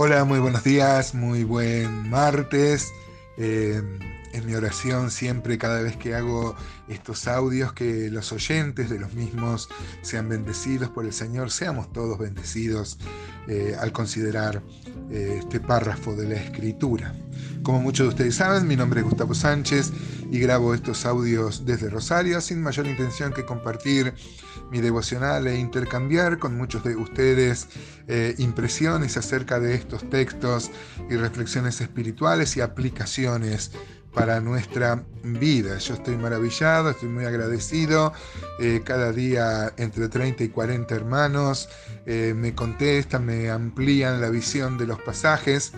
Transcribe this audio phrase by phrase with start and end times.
[0.00, 2.94] Hola, muy buenos días, muy buen martes.
[3.36, 3.82] Eh,
[4.32, 6.54] en mi oración siempre, cada vez que hago
[6.88, 9.68] estos audios, que los oyentes de los mismos
[10.02, 12.98] sean bendecidos por el Señor, seamos todos bendecidos
[13.46, 14.62] eh, al considerar
[15.10, 17.14] eh, este párrafo de la Escritura.
[17.62, 19.92] Como muchos de ustedes saben, mi nombre es Gustavo Sánchez
[20.30, 24.14] y grabo estos audios desde Rosario sin mayor intención que compartir
[24.70, 27.68] mi devocional e intercambiar con muchos de ustedes
[28.06, 30.70] eh, impresiones acerca de estos textos
[31.08, 33.72] y reflexiones espirituales y aplicaciones
[34.18, 35.78] para nuestra vida.
[35.78, 38.12] Yo estoy maravillado, estoy muy agradecido.
[38.58, 41.68] Eh, cada día entre 30 y 40 hermanos
[42.04, 45.72] eh, me contestan, me amplían la visión de los pasajes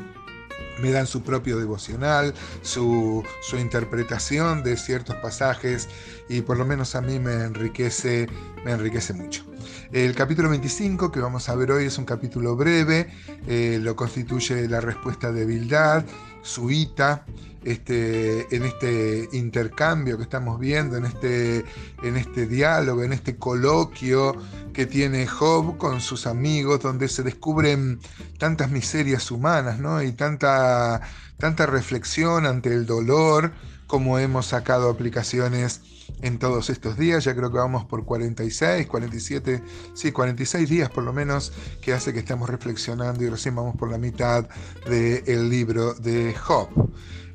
[0.80, 2.33] me dan su propio devocional,
[2.63, 3.23] su,
[3.53, 5.91] interpretación de ciertos pasajes
[6.27, 8.30] y por lo menos a mí me enriquece,
[8.65, 9.45] me enriquece mucho.
[9.92, 13.12] El capítulo 25 que vamos a ver hoy es un capítulo breve,
[13.46, 16.04] eh, lo constituye la respuesta de Bildad,
[16.43, 17.24] Suita,
[17.65, 21.65] este, en este intercambio que estamos viendo, en este,
[22.02, 24.35] en este diálogo, en este coloquio
[24.73, 28.01] que tiene Job con sus amigos, donde se descubren
[28.38, 30.02] tantas miserias humanas ¿no?
[30.02, 31.02] y tanta,
[31.37, 33.52] tanta reflexión ante el dolor,
[33.87, 35.82] como hemos sacado aplicaciones
[36.23, 39.63] en todos estos días, ya creo que vamos por 46, 47,
[39.95, 43.91] sí, 46 días por lo menos, que hace que estamos reflexionando y recién vamos por
[43.91, 44.49] la mitad
[44.87, 46.69] del libro de Job.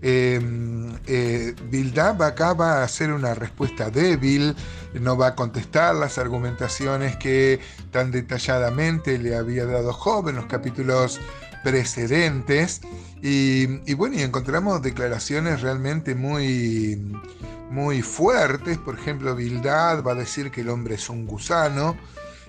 [0.02, 0.40] Eh,
[1.08, 1.56] eh,
[2.20, 4.56] acá va a hacer una respuesta débil,
[4.94, 7.60] no va a contestar las argumentaciones que
[7.92, 11.20] tan detalladamente le había dado Job en los capítulos
[11.64, 12.82] precedentes.
[13.22, 17.02] Y, bueno, y encontramos declaraciones realmente muy,
[17.70, 18.78] muy fuertes.
[18.78, 21.98] Por ejemplo, Bildad va a decir que el hombre es un gusano.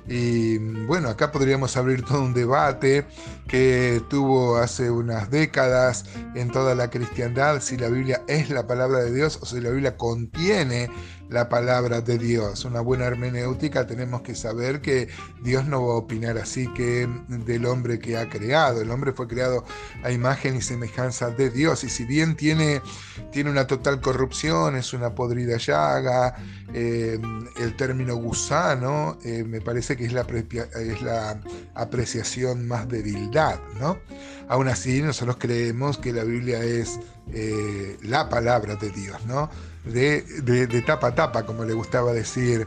[0.08, 3.06] Y bueno, acá podríamos abrir todo un debate
[3.48, 6.04] que tuvo hace unas décadas
[6.36, 9.70] en toda la cristiandad si la Biblia es la palabra de Dios o si la
[9.70, 10.90] Biblia contiene
[11.28, 12.64] la palabra de Dios.
[12.64, 15.08] Una buena hermenéutica tenemos que saber que
[15.42, 18.80] Dios no va a opinar así que del hombre que ha creado.
[18.80, 19.64] El hombre fue creado
[20.02, 22.82] a imagen y semejanza de Dios y si bien tiene,
[23.30, 26.34] tiene una total corrupción, es una podrida llaga,
[26.74, 27.20] eh,
[27.60, 31.40] el término gusano eh, me parece que es la, es la
[31.74, 33.98] apreciación más de debilidad, ¿no?
[34.48, 36.98] Aún así nosotros creemos que la Biblia es
[37.32, 39.50] eh, la palabra de Dios, ¿no?
[39.86, 42.66] De, tapa a tapa, como le gustaba decir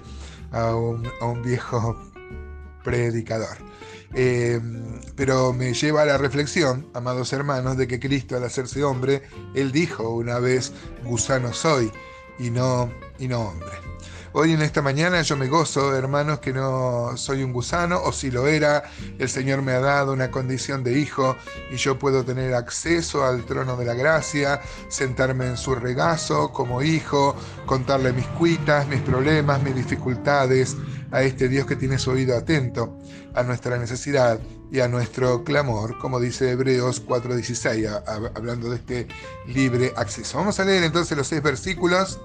[0.52, 1.04] a un,
[1.44, 1.98] viejo
[2.84, 3.58] predicador.
[4.16, 4.60] Eh,
[5.16, 9.22] pero me lleva a la reflexión, amados hermanos, de que Cristo al hacerse hombre,
[9.54, 10.72] él dijo una vez,
[11.04, 11.92] gusano soy
[12.40, 13.72] y no, y no hombre.
[14.32, 18.30] Hoy en esta mañana yo me gozo, hermanos, que no soy un gusano, o si
[18.30, 18.84] lo era,
[19.18, 21.36] el Señor me ha dado una condición de hijo
[21.72, 26.84] y yo puedo tener acceso al trono de la gracia, sentarme en su regazo como
[26.84, 27.36] hijo,
[27.66, 30.78] contarle mis cuitas, mis problemas, mis dificultades
[31.10, 33.00] a este Dios que tiene su oído atento
[33.34, 34.40] a nuestra necesidad
[34.72, 38.04] y a nuestro clamor, como dice Hebreos 4:16,
[38.36, 39.08] hablando de este
[39.48, 40.38] libre acceso.
[40.38, 42.20] Vamos a leer entonces los seis versículos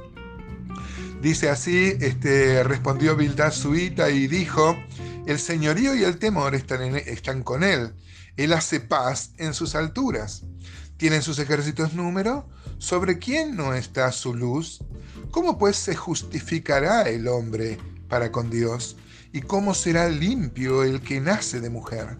[1.20, 4.76] Dice así, este, respondió Bildad suita y dijo,
[5.26, 7.94] el señorío y el temor están, están con él.
[8.36, 10.42] Él hace paz en sus alturas.
[10.96, 12.48] ¿Tienen sus ejércitos número?
[12.78, 14.84] ¿Sobre quién no está su luz?
[15.30, 18.96] ¿Cómo pues se justificará el hombre para con Dios?
[19.32, 22.18] ¿Y cómo será limpio el que nace de mujer?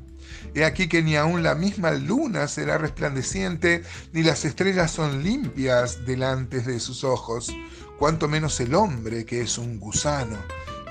[0.55, 6.05] He aquí que ni aun la misma luna será resplandeciente, ni las estrellas son limpias
[6.07, 7.53] delante de sus ojos
[7.99, 10.39] cuanto menos el hombre que es un gusano,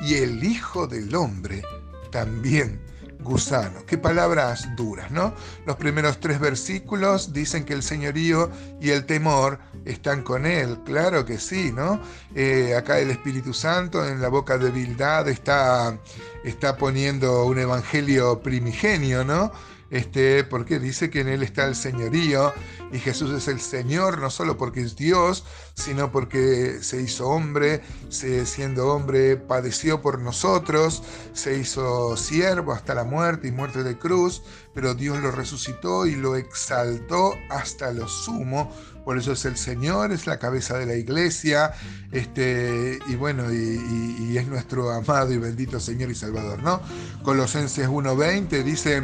[0.02, 1.64] y el Hijo del Hombre
[2.12, 2.80] también
[3.24, 3.86] gusano.
[3.86, 5.34] Qué palabras duras, ¿no?
[5.66, 10.80] Los primeros tres versículos dicen que el señorío y el temor están con él.
[10.86, 12.00] Claro que sí, ¿no?
[12.36, 15.98] Eh, acá el Espíritu Santo en la boca de Bildad está,
[16.44, 19.52] está poniendo un evangelio primigenio, ¿no?
[19.94, 22.52] Este, porque dice que en Él está el señorío
[22.92, 25.46] y Jesús es el Señor, no solo porque es Dios,
[25.76, 31.04] sino porque se hizo hombre, se, siendo hombre padeció por nosotros,
[31.34, 34.42] se hizo siervo hasta la muerte y muerte de cruz,
[34.74, 38.72] pero Dios lo resucitó y lo exaltó hasta lo sumo.
[39.06, 41.74] Por eso es el Señor, es la cabeza de la iglesia,
[42.12, 46.82] este, y bueno, y, y es nuestro amado y bendito Señor y Salvador, ¿no?
[47.22, 49.04] Colosenses 1.20 dice,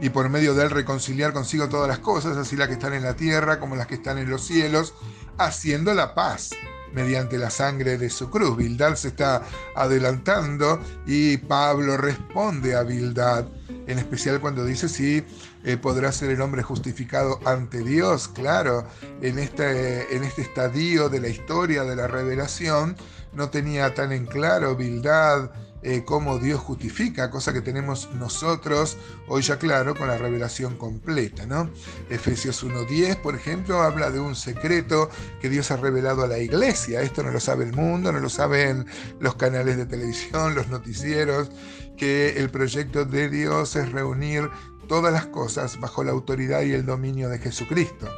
[0.00, 3.02] y por medio de él reconciliar consigo todas las cosas, así las que están en
[3.02, 4.94] la tierra como las que están en los cielos,
[5.38, 6.50] haciendo la paz
[6.92, 8.56] mediante la sangre de su cruz.
[8.56, 9.42] Bildad se está
[9.74, 13.46] adelantando y Pablo responde a Bildad
[13.86, 15.24] en especial cuando dice si
[15.64, 18.86] eh, podrá ser el hombre justificado ante Dios, claro,
[19.20, 22.96] en este, en este estadio de la historia de la revelación,
[23.32, 25.50] no tenía tan en claro Bildad
[25.82, 28.98] eh, cómo Dios justifica, cosa que tenemos nosotros
[29.28, 31.46] hoy ya claro con la revelación completa.
[31.46, 31.70] ¿no?
[32.10, 35.10] Efesios 1.10, por ejemplo, habla de un secreto
[35.40, 37.02] que Dios ha revelado a la iglesia.
[37.02, 38.86] Esto no lo sabe el mundo, no lo saben
[39.20, 41.50] los canales de televisión, los noticieros,
[41.96, 44.50] que el proyecto de Dios es reunir
[44.88, 48.08] todas las cosas bajo la autoridad y el dominio de Jesucristo.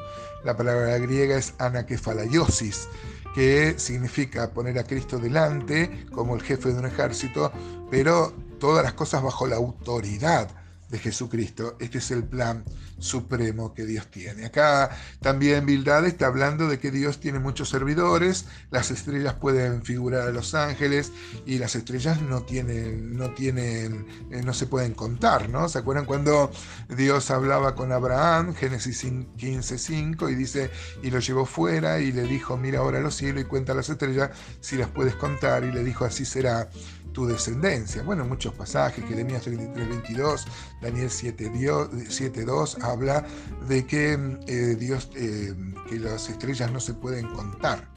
[0.45, 2.89] La palabra griega es anakefalaiosis,
[3.35, 7.53] que significa poner a Cristo delante como el jefe de un ejército,
[7.91, 10.49] pero todas las cosas bajo la autoridad
[10.93, 11.77] de Jesucristo.
[11.81, 12.65] Este es el plan
[12.99, 14.45] supremo que Dios tiene.
[14.45, 14.91] Acá
[15.21, 20.31] también Bildad está hablando de que Dios tiene muchos servidores, las estrellas pueden figurar a
[20.31, 21.11] los ángeles
[21.47, 25.69] y las estrellas no tienen, no tienen, eh, no se pueden contar, ¿no?
[25.69, 26.53] ¿Se acuerdan cuando
[26.95, 30.71] Dios hablaba con Abraham, Génesis 15:5 y dice,
[31.03, 34.31] y lo llevó fuera y le dijo, mira ahora los cielos y cuenta las estrellas
[34.61, 36.69] si las puedes contar y le dijo, así será
[37.13, 38.03] tu descendencia.
[38.03, 40.47] Bueno, muchos pasajes, Jeremías 33, 22,
[40.81, 43.27] Daniel 7, 2 habla
[43.69, 44.13] de que
[44.47, 45.55] eh, Dios, eh,
[45.89, 47.89] que las estrellas no se pueden contar.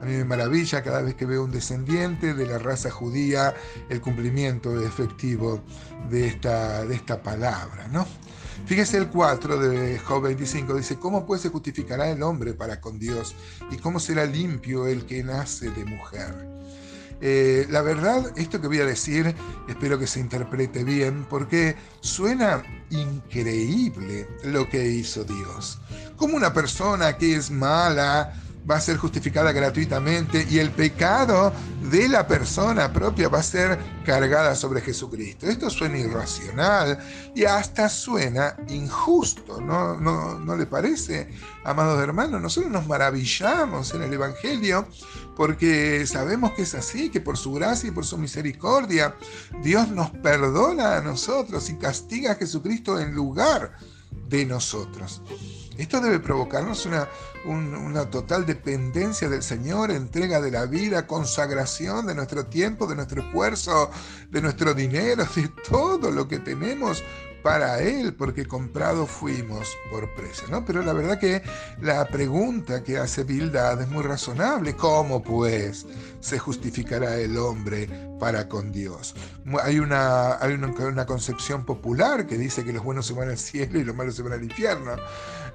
[0.00, 3.54] A mí me maravilla cada vez que veo un descendiente de la raza judía
[3.88, 5.62] el cumplimiento efectivo
[6.10, 8.06] de esta, de esta palabra, ¿no?
[8.66, 12.98] Fíjese el 4 de Job 25, dice, ¿cómo pues se justificará el hombre para con
[12.98, 13.34] Dios?
[13.70, 16.63] ¿Y cómo será limpio el que nace de mujer?
[17.20, 19.34] Eh, la verdad, esto que voy a decir,
[19.68, 25.80] espero que se interprete bien, porque suena increíble lo que hizo Dios.
[26.16, 28.34] Como una persona que es mala,
[28.68, 31.52] va a ser justificada gratuitamente y el pecado
[31.90, 35.46] de la persona propia va a ser cargada sobre Jesucristo.
[35.46, 36.98] Esto suena irracional
[37.34, 41.28] y hasta suena injusto, ¿no, no, no le parece?
[41.64, 44.88] Amados hermanos, nosotros nos maravillamos en el Evangelio
[45.36, 49.14] porque sabemos que es así, que por su gracia y por su misericordia
[49.62, 53.72] Dios nos perdona a nosotros y castiga a Jesucristo en lugar
[54.28, 55.22] de nosotros.
[55.76, 57.08] Esto debe provocarnos una,
[57.46, 63.22] una total dependencia del Señor, entrega de la vida, consagración de nuestro tiempo, de nuestro
[63.22, 63.90] esfuerzo,
[64.30, 67.02] de nuestro dinero, de todo lo que tenemos
[67.44, 70.64] para Él, porque comprado fuimos por precio, ¿no?
[70.64, 71.42] Pero la verdad que
[71.82, 74.74] la pregunta que hace Bildad es muy razonable.
[74.74, 75.84] ¿Cómo pues
[76.20, 77.86] se justificará el hombre
[78.18, 79.14] para con Dios?
[79.62, 83.78] Hay una, hay una, concepción popular que dice que los buenos se van al cielo
[83.78, 84.96] y los malos se van al infierno,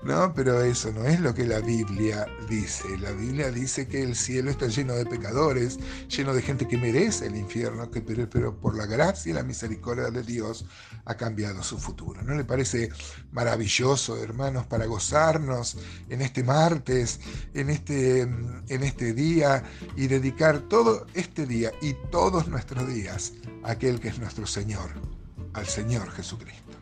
[0.03, 0.33] ¿no?
[0.33, 2.97] Pero eso no es lo que la Biblia dice.
[2.99, 7.27] La Biblia dice que el cielo está lleno de pecadores, lleno de gente que merece
[7.27, 10.65] el infierno, que, pero, pero por la gracia y la misericordia de Dios
[11.05, 12.21] ha cambiado su futuro.
[12.21, 12.89] ¿No le parece
[13.31, 15.77] maravilloso, hermanos, para gozarnos
[16.09, 17.19] en este martes,
[17.53, 19.63] en este, en este día
[19.95, 24.89] y dedicar todo este día y todos nuestros días aquel que es nuestro Señor,
[25.53, 26.73] al Señor Jesucristo?